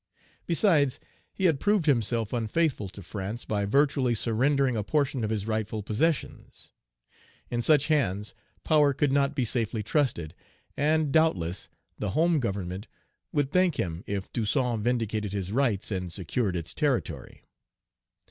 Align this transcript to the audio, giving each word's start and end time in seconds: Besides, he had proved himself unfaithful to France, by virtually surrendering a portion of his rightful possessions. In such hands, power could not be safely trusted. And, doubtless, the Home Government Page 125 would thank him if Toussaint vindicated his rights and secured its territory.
Besides, 0.47 0.99
he 1.31 1.45
had 1.45 1.59
proved 1.59 1.85
himself 1.85 2.33
unfaithful 2.33 2.89
to 2.89 3.03
France, 3.03 3.45
by 3.45 3.65
virtually 3.65 4.15
surrendering 4.15 4.75
a 4.75 4.81
portion 4.83 5.23
of 5.23 5.29
his 5.29 5.45
rightful 5.45 5.83
possessions. 5.83 6.71
In 7.51 7.61
such 7.61 7.85
hands, 7.85 8.33
power 8.63 8.95
could 8.95 9.11
not 9.11 9.35
be 9.35 9.45
safely 9.45 9.83
trusted. 9.83 10.33
And, 10.75 11.11
doubtless, 11.11 11.69
the 11.99 12.09
Home 12.17 12.39
Government 12.39 12.85
Page 12.87 12.97
125 13.29 13.37
would 13.37 13.51
thank 13.53 13.75
him 13.79 14.03
if 14.07 14.33
Toussaint 14.33 14.79
vindicated 14.81 15.33
his 15.33 15.51
rights 15.51 15.91
and 15.91 16.11
secured 16.11 16.55
its 16.55 16.73
territory. 16.73 17.45